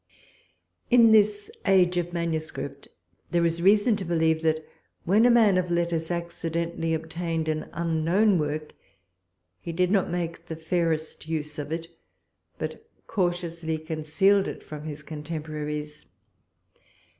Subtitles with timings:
[0.89, 2.87] In this age of manuscript,
[3.29, 4.65] there is reason to believe, that
[5.03, 8.73] when a man of letters accidentally obtained an unknown work,
[9.59, 11.87] he did not make the fairest use of it,
[12.57, 16.07] but cautiously concealed it from his contemporaries.